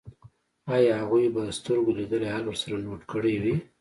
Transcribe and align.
ایا 0.75 0.93
هغوی 1.01 1.25
به 1.35 1.43
سترګو 1.59 1.91
لیدلی 1.97 2.29
حال 2.33 2.45
ورسره 2.47 2.75
نوټ 2.85 3.01
کړی 3.11 3.35
وي 3.43 3.55